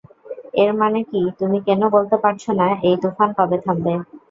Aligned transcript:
এর 0.55 0.71
মানে 0.75 0.99
কি 1.03 1.21
তুমি 1.39 1.57
কেন 1.67 1.81
বলতে 1.95 2.15
পারছ 2.23 2.43
না 2.59 2.67
এই 2.83 2.95
তুফান 3.03 3.29
কবে 3.37 3.57
থামবে? 3.63 3.93